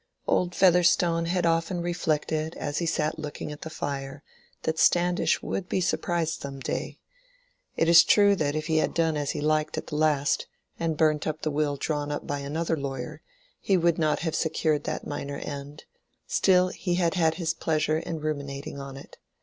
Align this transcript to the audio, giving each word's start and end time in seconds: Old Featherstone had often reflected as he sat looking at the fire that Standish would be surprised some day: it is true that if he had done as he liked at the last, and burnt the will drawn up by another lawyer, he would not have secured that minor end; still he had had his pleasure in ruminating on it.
Old 0.25 0.55
Featherstone 0.55 1.25
had 1.25 1.45
often 1.45 1.79
reflected 1.79 2.55
as 2.55 2.79
he 2.79 2.87
sat 2.87 3.19
looking 3.19 3.51
at 3.51 3.61
the 3.61 3.69
fire 3.69 4.23
that 4.63 4.79
Standish 4.79 5.43
would 5.43 5.69
be 5.69 5.79
surprised 5.79 6.41
some 6.41 6.59
day: 6.59 6.97
it 7.77 7.87
is 7.87 8.03
true 8.03 8.35
that 8.35 8.55
if 8.55 8.65
he 8.65 8.77
had 8.77 8.95
done 8.95 9.15
as 9.15 9.29
he 9.29 9.41
liked 9.41 9.77
at 9.77 9.85
the 9.85 9.95
last, 9.95 10.47
and 10.79 10.97
burnt 10.97 11.27
the 11.43 11.51
will 11.51 11.75
drawn 11.77 12.11
up 12.11 12.25
by 12.25 12.39
another 12.39 12.75
lawyer, 12.75 13.21
he 13.59 13.77
would 13.77 13.99
not 13.99 14.21
have 14.21 14.33
secured 14.35 14.85
that 14.85 15.05
minor 15.05 15.37
end; 15.37 15.83
still 16.25 16.69
he 16.69 16.95
had 16.95 17.13
had 17.13 17.35
his 17.35 17.53
pleasure 17.53 17.99
in 17.99 18.19
ruminating 18.21 18.79
on 18.79 18.97
it. 18.97 19.17